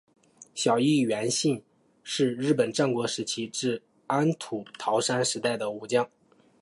[0.55, 1.63] 小笠原信兴
[2.03, 6.09] 是日本战国时代至安土桃山时代的武将。